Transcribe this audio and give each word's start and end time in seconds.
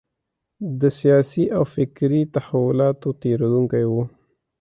د 0.79 0.81
سیاسي 0.99 1.43
او 1.57 1.63
فکري 1.75 2.21
تحولاتو 2.35 3.09
تېرېدونکی 3.21 3.83
و. 3.91 3.93